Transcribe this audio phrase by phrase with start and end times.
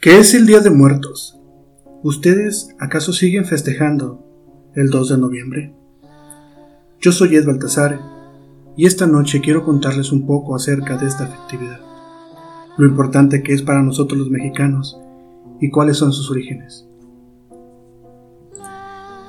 [0.00, 1.38] ¿Qué es el Día de Muertos?
[2.02, 4.24] ¿Ustedes acaso siguen festejando
[4.74, 5.74] el 2 de noviembre?
[7.02, 8.00] Yo soy Ed Baltasar
[8.78, 11.80] y esta noche quiero contarles un poco acerca de esta festividad,
[12.78, 14.98] lo importante que es para nosotros los mexicanos
[15.60, 16.86] y cuáles son sus orígenes.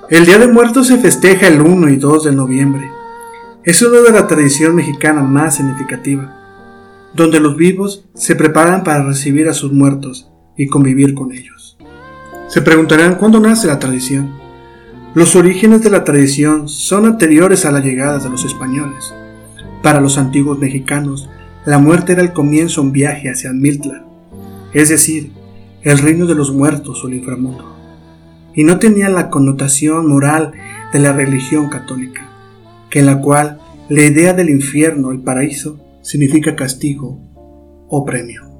[0.09, 2.89] El Día de Muertos se festeja el 1 y 2 de noviembre.
[3.65, 6.33] Es una de la tradición mexicana más significativa,
[7.13, 11.77] donde los vivos se preparan para recibir a sus muertos y convivir con ellos.
[12.48, 14.31] Se preguntarán cuándo nace la tradición.
[15.13, 19.13] Los orígenes de la tradición son anteriores a la llegada de los españoles.
[19.81, 21.30] Para los antiguos mexicanos,
[21.66, 24.03] la muerte era el comienzo de un viaje hacia Miltla,
[24.73, 25.31] es decir,
[25.84, 27.75] el reino de los muertos o el inframundo,
[28.53, 30.52] y no tenía la connotación moral
[30.91, 32.30] de la religión católica,
[32.89, 37.20] que en la cual la idea del infierno, el paraíso, significa castigo
[37.88, 38.50] o premio.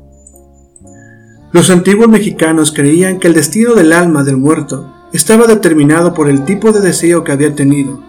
[1.53, 6.45] Los antiguos mexicanos creían que el destino del alma del muerto estaba determinado por el
[6.45, 8.01] tipo de deseo que había tenido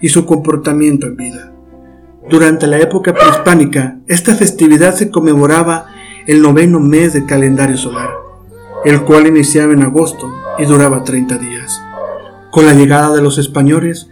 [0.00, 1.52] y su comportamiento en vida.
[2.28, 5.86] Durante la época prehispánica, esta festividad se conmemoraba
[6.26, 8.10] el noveno mes del calendario solar,
[8.84, 11.80] el cual iniciaba en agosto y duraba 30 días.
[12.50, 14.08] Con la llegada de los españoles,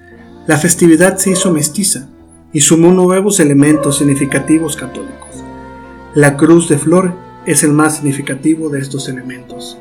[0.47, 2.09] la festividad se hizo mestiza
[2.53, 5.45] y sumó nuevos elementos significativos católicos.
[6.15, 9.79] La cruz de flor es el más significativo de estos elementos.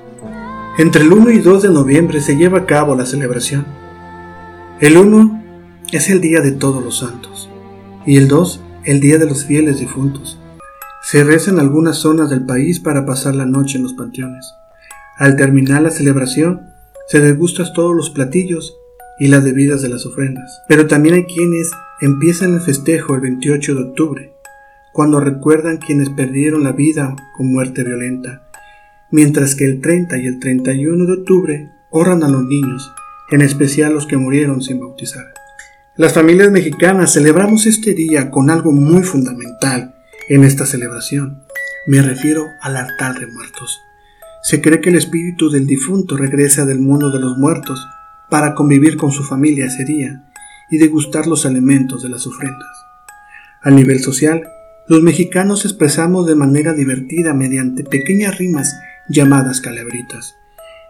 [0.77, 3.65] Entre el 1 y 2 de noviembre se lleva a cabo la celebración.
[4.79, 5.43] El 1
[5.91, 7.49] es el Día de Todos los Santos
[8.05, 10.39] y el 2 el Día de los Fieles Difuntos.
[11.01, 14.53] Se reza en algunas zonas del país para pasar la noche en los panteones.
[15.17, 16.61] Al terminar la celebración,
[17.07, 18.75] se degustan todos los platillos
[19.19, 20.61] y las bebidas de las ofrendas.
[20.67, 21.71] Pero también hay quienes
[22.01, 24.34] empiezan el festejo el 28 de octubre
[24.95, 28.43] cuando recuerdan quienes perdieron la vida con muerte violenta,
[29.11, 32.93] mientras que el 30 y el 31 de octubre honran a los niños,
[33.29, 35.25] en especial los que murieron sin bautizar.
[35.97, 39.95] Las familias mexicanas celebramos este día con algo muy fundamental
[40.29, 41.43] en esta celebración.
[41.87, 43.81] Me refiero al altar de muertos.
[44.43, 47.85] Se cree que el espíritu del difunto regresa del mundo de los muertos
[48.29, 50.23] para convivir con su familia ese día
[50.71, 52.77] y degustar los alimentos de las ofrendas.
[53.61, 54.47] A nivel social,
[54.87, 58.75] los mexicanos expresamos de manera divertida mediante pequeñas rimas
[59.09, 60.35] llamadas calabritas,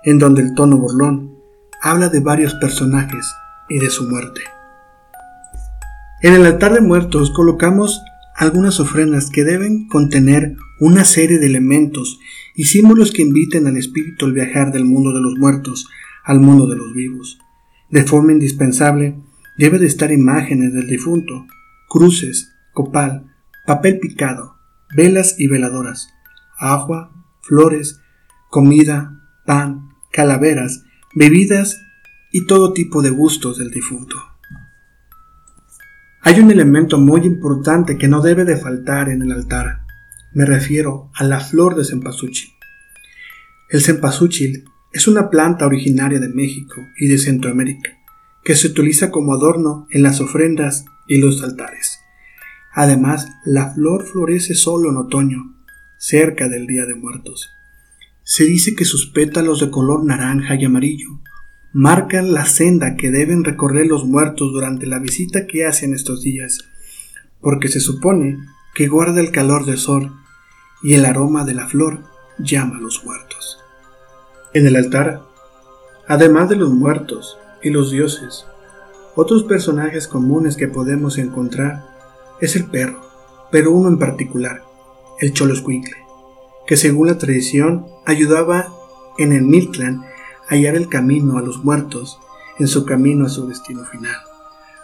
[0.04, 1.36] en donde el tono burlón
[1.82, 3.26] habla de varios personajes
[3.70, 4.42] y de su muerte.
[6.22, 8.02] En el altar de muertos colocamos
[8.36, 12.20] algunas ofrendas que deben contener una serie de elementos
[12.54, 15.88] y símbolos que inviten al espíritu al viajar del mundo de los muertos
[16.26, 17.38] al mundo de los vivos.
[17.90, 19.16] De forma indispensable
[19.58, 21.46] debe de estar imágenes del difunto,
[21.88, 23.35] cruces, copal,
[23.66, 24.58] papel picado,
[24.96, 26.10] velas y veladoras,
[26.58, 27.12] agua,
[27.42, 28.00] flores,
[28.50, 30.84] comida, pan, calaveras,
[31.14, 31.78] bebidas
[32.32, 34.18] y todo tipo de gustos del difunto.
[36.22, 39.82] Hay un elemento muy importante que no debe de faltar en el altar.
[40.34, 42.50] Me refiero a la flor de cempasúchil.
[43.70, 47.92] El cempasúchil es una planta originaria de México y de Centroamérica
[48.44, 51.95] que se utiliza como adorno en las ofrendas y los altares.
[52.76, 55.56] Además, la flor florece solo en otoño,
[55.98, 57.50] cerca del Día de Muertos.
[58.24, 61.22] Se dice que sus pétalos de color naranja y amarillo
[61.72, 66.66] marcan la senda que deben recorrer los muertos durante la visita que hacen estos días,
[67.40, 68.40] porque se supone
[68.74, 70.14] que guarda el calor del sol
[70.84, 72.04] y el aroma de la flor
[72.40, 73.58] llama a los muertos.
[74.54, 75.22] En el altar,
[76.10, 78.46] además de los muertos y los dioses,
[79.16, 81.95] otros personajes comunes que podemos encontrar
[82.42, 83.02] es el perro,
[83.52, 84.64] pero uno en particular,
[85.20, 85.98] el Choloscuincle,
[86.68, 88.74] que según la tradición ayudaba
[89.18, 90.04] en el Milclan
[90.48, 92.20] a hallar el camino a los muertos
[92.60, 94.16] en su camino a su destino final.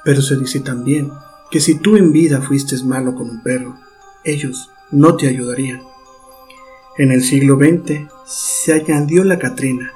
[0.03, 1.11] Pero se dice también
[1.49, 3.77] que si tú en vida fuiste malo con un perro,
[4.23, 5.81] ellos no te ayudarían.
[6.97, 9.91] En el siglo XX se añadió la Catrina,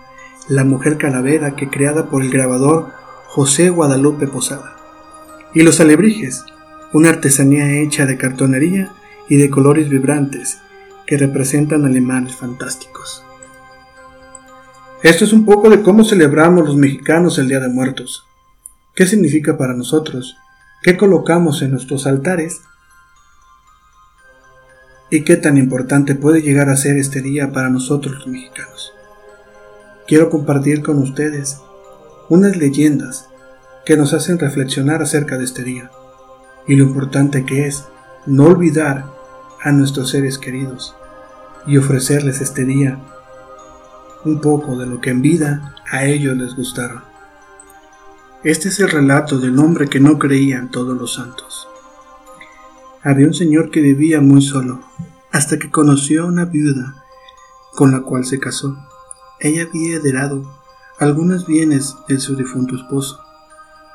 [0.47, 2.91] la mujer calavera que creada por el grabador
[3.27, 4.77] José Guadalupe Posada,
[5.53, 6.45] y los alebrijes,
[6.95, 8.89] una artesanía hecha de cartonería
[9.27, 10.59] y de colores vibrantes
[11.05, 13.21] que representan alemanes fantásticos.
[15.03, 18.25] Esto es un poco de cómo celebramos los mexicanos el Día de Muertos.
[18.95, 20.37] ¿Qué significa para nosotros?
[20.83, 22.61] ¿Qué colocamos en nuestros altares?
[25.11, 28.93] ¿Y qué tan importante puede llegar a ser este día para nosotros los mexicanos?
[30.07, 31.57] Quiero compartir con ustedes
[32.29, 33.27] unas leyendas
[33.85, 35.91] que nos hacen reflexionar acerca de este día
[36.67, 37.85] y lo importante que es
[38.25, 39.05] no olvidar
[39.61, 40.95] a nuestros seres queridos
[41.67, 42.99] y ofrecerles este día
[44.23, 47.03] un poco de lo que en vida a ellos les gustara.
[48.43, 51.67] Este es el relato del hombre que no creía en todos los santos.
[53.03, 54.81] Había un señor que vivía muy solo,
[55.31, 57.03] hasta que conoció a una viuda
[57.75, 58.77] con la cual se casó.
[59.39, 60.43] Ella había heredado
[60.99, 63.19] algunos bienes de su difunto esposo,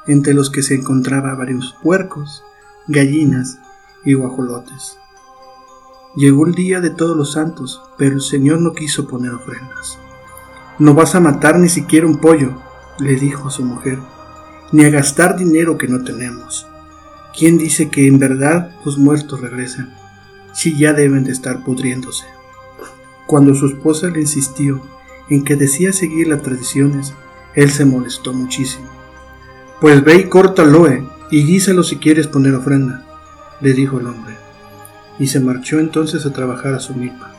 [0.06, 2.44] entre los que se encontraba varios puercos,
[2.90, 3.60] gallinas
[4.04, 4.98] y guajolotes.
[6.16, 9.96] Llegó el día de todos los santos, pero el Señor no quiso poner ofrendas.
[10.80, 12.60] No vas a matar ni siquiera un pollo,
[12.98, 14.00] le dijo a su mujer,
[14.72, 16.66] ni a gastar dinero que no tenemos.
[17.38, 19.94] ¿Quién dice que en verdad los muertos regresan,
[20.52, 22.24] si ya deben de estar pudriéndose?
[23.26, 24.82] Cuando su esposa le insistió
[25.28, 27.14] en que decía seguir las tradiciones,
[27.54, 28.88] él se molestó muchísimo.
[29.80, 33.04] Pues ve y corta loe y guísalo si quieres poner ofrenda,
[33.60, 34.34] le dijo el hombre,
[35.18, 37.32] y se marchó entonces a trabajar a su milpa,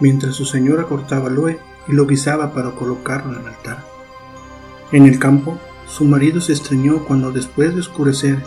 [0.00, 1.58] mientras su señora cortaba loe
[1.88, 3.84] y lo guisaba para colocarlo en el altar.
[4.90, 8.42] En el campo, su marido se extrañó cuando después de oscurecer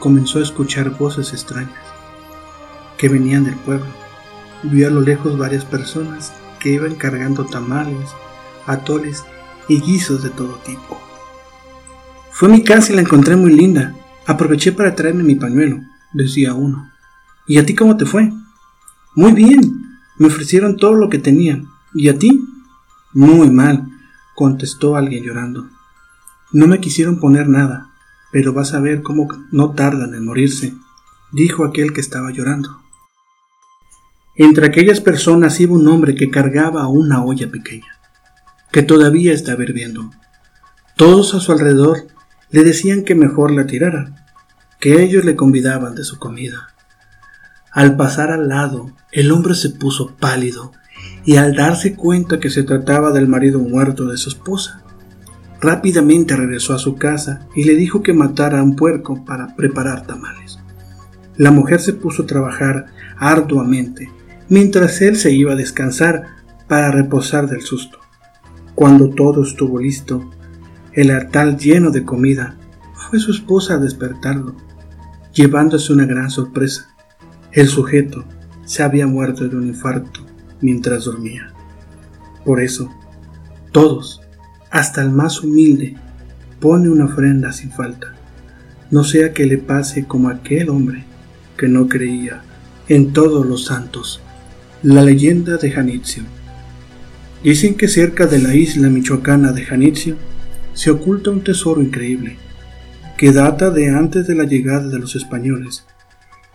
[0.00, 1.72] comenzó a escuchar voces extrañas
[2.96, 3.86] que venían del pueblo.
[4.64, 8.10] Vio a lo lejos varias personas que iban cargando tamales,
[8.66, 9.24] atoles
[9.68, 11.00] y guisos de todo tipo.
[12.32, 13.94] Fue mi casa y la encontré muy linda.
[14.28, 15.80] Aproveché para traerme mi pañuelo,
[16.12, 16.92] decía uno.
[17.46, 18.30] ¿Y a ti cómo te fue?
[19.14, 19.58] Muy bien.
[20.18, 21.68] Me ofrecieron todo lo que tenían.
[21.94, 22.44] ¿Y a ti?
[23.14, 23.88] Muy mal,
[24.34, 25.70] contestó alguien llorando.
[26.52, 27.90] No me quisieron poner nada,
[28.30, 30.74] pero vas a ver cómo no tardan en morirse,
[31.32, 32.82] dijo aquel que estaba llorando.
[34.34, 37.98] Entre aquellas personas iba un hombre que cargaba una olla pequeña,
[38.72, 40.10] que todavía estaba hirviendo.
[40.96, 42.08] Todos a su alrededor
[42.50, 44.17] le decían que mejor la tirara,
[44.80, 46.68] que ellos le convidaban de su comida.
[47.72, 50.72] Al pasar al lado, el hombre se puso pálido
[51.24, 54.82] y al darse cuenta que se trataba del marido muerto de su esposa,
[55.60, 60.06] rápidamente regresó a su casa y le dijo que matara a un puerco para preparar
[60.06, 60.58] tamales.
[61.36, 62.86] La mujer se puso a trabajar
[63.16, 64.10] arduamente
[64.48, 66.24] mientras él se iba a descansar
[66.66, 67.98] para reposar del susto.
[68.74, 70.30] Cuando todo estuvo listo,
[70.92, 72.56] el altar lleno de comida,
[73.08, 74.54] fue su esposa a despertarlo,
[75.32, 76.94] llevándose una gran sorpresa.
[77.52, 78.24] El sujeto
[78.64, 80.20] se había muerto de un infarto
[80.60, 81.52] mientras dormía.
[82.44, 82.90] Por eso,
[83.72, 84.20] todos,
[84.70, 85.96] hasta el más humilde,
[86.60, 88.14] pone una ofrenda sin falta,
[88.90, 91.04] no sea que le pase como aquel hombre
[91.56, 92.42] que no creía
[92.88, 94.20] en todos los santos
[94.82, 96.22] la leyenda de Janitzio.
[97.42, 100.16] Dicen que cerca de la isla michoacana de Janitzio
[100.72, 102.36] se oculta un tesoro increíble,
[103.18, 105.84] que data de antes de la llegada de los españoles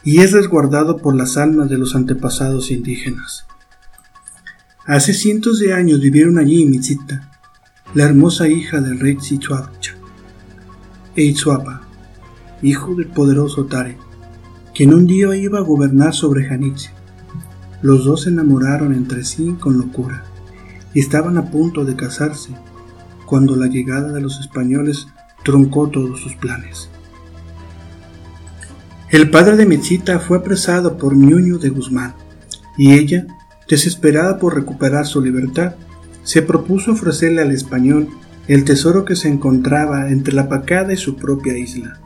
[0.02, 3.46] y es resguardado por las almas de los antepasados indígenas.
[4.86, 7.30] Hace cientos de años vivieron allí Mitzita,
[7.94, 9.96] la hermosa hija del rey Tzichuacha,
[11.18, 11.82] e Itzuapa,
[12.62, 13.98] hijo del poderoso Tare,
[14.74, 16.92] quien un día iba a gobernar sobre Janitzio.
[17.82, 20.24] Los dos se enamoraron entre sí con locura
[20.94, 22.56] y estaban a punto de casarse
[23.26, 25.08] cuando la llegada de los españoles
[25.44, 26.90] truncó todos sus planes.
[29.10, 32.16] El padre de Mitzita fue apresado por Ñuño de Guzmán
[32.78, 33.28] y ella,
[33.70, 35.76] desesperada por recuperar su libertad,
[36.24, 38.08] se propuso ofrecerle al español
[38.48, 42.00] el tesoro que se encontraba entre la pacada y su propia isla.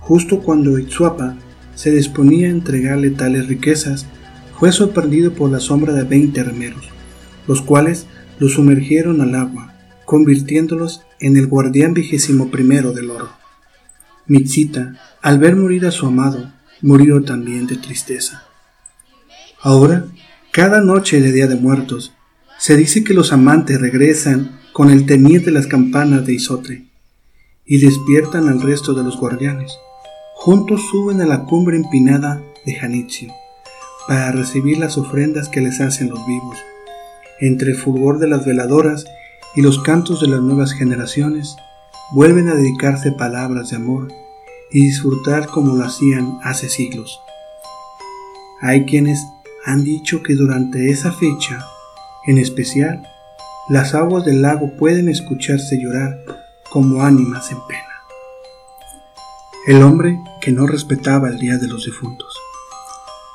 [0.00, 1.36] Justo cuando Itzuapa
[1.74, 4.06] se disponía a entregarle tales riquezas,
[4.58, 6.88] fue sorprendido por la sombra de veinte remeros,
[7.46, 8.06] los cuales
[8.38, 9.74] lo sumergieron al agua,
[10.08, 13.28] convirtiéndolos en el guardián vigésimo primero del oro.
[14.26, 16.50] Mitzita, al ver morir a su amado,
[16.80, 18.44] murió también de tristeza.
[19.60, 20.06] Ahora,
[20.50, 22.14] cada noche de Día de Muertos,
[22.58, 26.86] se dice que los amantes regresan con el temir de las campanas de Isotre
[27.66, 29.70] y despiertan al resto de los guardianes.
[30.36, 33.30] Juntos suben a la cumbre empinada de Janitzio
[34.06, 36.56] para recibir las ofrendas que les hacen los vivos.
[37.40, 39.04] Entre el fulgor de las veladoras
[39.58, 41.56] y los cantos de las nuevas generaciones,
[42.12, 44.06] vuelven a dedicarse palabras de amor
[44.70, 47.18] y disfrutar como lo hacían hace siglos.
[48.60, 49.18] Hay quienes
[49.64, 51.66] han dicho que durante esa fecha,
[52.28, 53.02] en especial,
[53.68, 56.20] las aguas del lago pueden escucharse llorar
[56.70, 57.82] como ánimas en pena.
[59.66, 62.32] El hombre que no respetaba el Día de los Difuntos.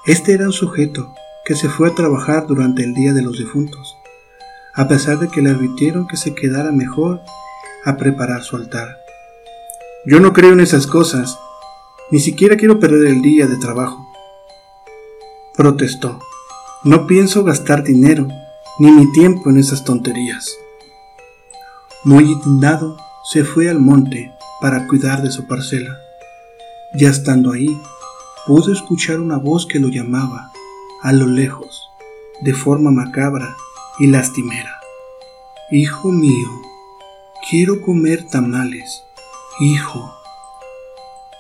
[0.06, 1.14] Este era un sujeto
[1.44, 3.98] que se fue a trabajar durante el Día de los Difuntos,
[4.76, 7.22] a pesar de que le advirtieron que se quedara mejor
[7.86, 8.98] a preparar su altar.
[10.06, 11.38] Yo no creo en esas cosas,
[12.10, 14.08] ni siquiera quiero perder el día de trabajo.
[15.56, 16.20] Protestó.
[16.84, 18.28] No pienso gastar dinero
[18.80, 20.58] ni mi tiempo en esas tonterías.
[22.04, 22.98] Muy indignado,
[23.32, 25.98] se fue al monte para cuidar de su parcela.
[26.96, 27.80] Ya estando ahí,
[28.46, 30.52] pudo escuchar una voz que lo llamaba
[31.02, 31.90] a lo lejos,
[32.42, 33.56] de forma macabra
[34.00, 34.80] y lastimera.
[35.72, 36.50] Hijo mío,
[37.50, 39.04] quiero comer tamales.
[39.60, 40.14] Hijo.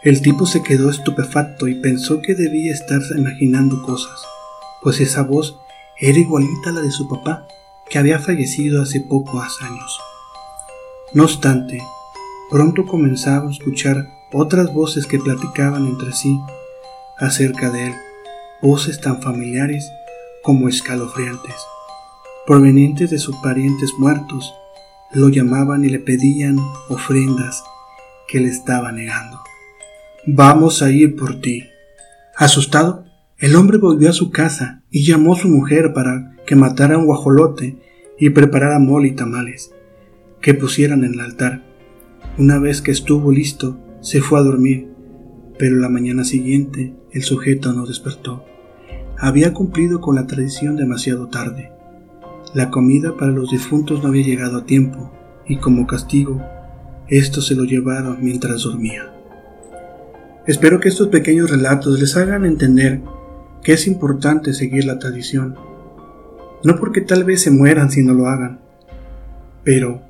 [0.03, 4.21] El tipo se quedó estupefacto y pensó que debía estar imaginando cosas,
[4.81, 5.57] pues esa voz
[5.99, 7.47] era igualita a la de su papá,
[7.89, 9.99] que había fallecido hace pocos años.
[11.13, 11.81] No obstante,
[12.49, 16.39] pronto comenzaba a escuchar otras voces que platicaban entre sí
[17.17, 17.93] acerca de él,
[18.61, 19.89] voces tan familiares
[20.43, 21.55] como escalofriantes,
[22.45, 24.53] provenientes de sus parientes muertos,
[25.13, 26.57] lo llamaban y le pedían
[26.89, 27.63] ofrendas
[28.27, 29.39] que le estaba negando.
[30.25, 31.65] Vamos a ir por ti.
[32.35, 33.05] Asustado,
[33.37, 37.05] el hombre volvió a su casa y llamó a su mujer para que matara un
[37.05, 37.77] guajolote
[38.17, 39.71] y preparara mole y tamales,
[40.41, 41.63] que pusieran en el altar.
[42.37, 44.87] Una vez que estuvo listo, se fue a dormir,
[45.59, 48.45] pero la mañana siguiente el sujeto no despertó.
[49.17, 51.72] Había cumplido con la tradición demasiado tarde.
[52.53, 55.11] La comida para los difuntos no había llegado a tiempo,
[55.47, 56.39] y como castigo,
[57.07, 59.11] esto se lo llevaron mientras dormía.
[60.45, 63.01] Espero que estos pequeños relatos les hagan entender
[63.63, 65.55] que es importante seguir la tradición,
[66.63, 68.59] no porque tal vez se mueran si no lo hagan,
[69.63, 70.03] pero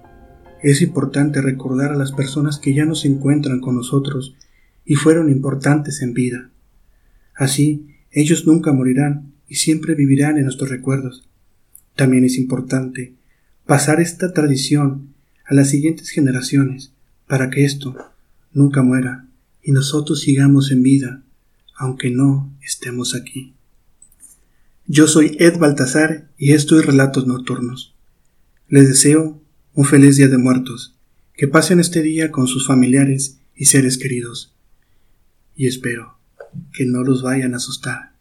[0.62, 4.36] es importante recordar a las personas que ya no se encuentran con nosotros
[4.86, 6.50] y fueron importantes en vida.
[7.36, 11.30] Así, ellos nunca morirán y siempre vivirán en nuestros recuerdos.
[11.96, 13.14] También es importante
[13.66, 15.14] pasar esta tradición
[15.46, 16.92] a las siguientes generaciones
[17.28, 17.96] para que esto
[18.52, 19.28] nunca muera
[19.62, 21.24] y nosotros sigamos en vida,
[21.78, 23.54] aunque no estemos aquí.
[24.86, 27.96] Yo soy Ed Baltasar y esto es Relatos Nocturnos.
[28.68, 29.42] Les deseo
[29.74, 30.96] un feliz Día de Muertos,
[31.36, 34.54] que pasen este día con sus familiares y seres queridos.
[35.56, 36.18] Y espero
[36.74, 38.14] que no los vayan a asustar.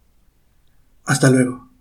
[1.04, 1.71] Hasta luego.